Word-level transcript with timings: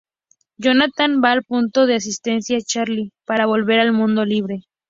Jonathan 0.57 1.19
va 1.23 1.31
al 1.33 1.43
Punto 1.43 1.85
de 1.85 1.93
asistencia 1.93 2.57
Charlie 2.61 3.11
para 3.27 3.45
volver 3.45 3.79
al 3.79 3.93
mundo 3.93 4.25
libre. 4.25 4.63